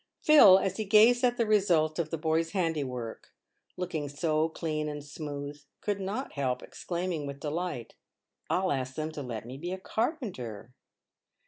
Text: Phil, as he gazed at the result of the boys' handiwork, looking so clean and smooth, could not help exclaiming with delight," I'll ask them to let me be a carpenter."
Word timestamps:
Phil, 0.23 0.57
as 0.57 0.77
he 0.77 0.83
gazed 0.83 1.23
at 1.23 1.37
the 1.37 1.45
result 1.45 1.99
of 1.99 2.09
the 2.09 2.17
boys' 2.17 2.53
handiwork, 2.53 3.31
looking 3.77 4.09
so 4.09 4.49
clean 4.49 4.89
and 4.89 5.03
smooth, 5.05 5.61
could 5.79 5.99
not 6.01 6.33
help 6.33 6.63
exclaiming 6.63 7.27
with 7.27 7.39
delight," 7.39 7.93
I'll 8.49 8.71
ask 8.71 8.95
them 8.95 9.11
to 9.11 9.21
let 9.21 9.45
me 9.45 9.59
be 9.59 9.71
a 9.71 9.77
carpenter." 9.77 10.73